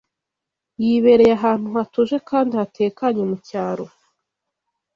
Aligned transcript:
yibereye 0.83 1.33
ahantu 1.39 1.67
hatuje 1.77 2.15
kandi 2.29 2.53
hatekanye 2.61 3.21
mu 3.29 3.37
cyaro, 3.47 3.85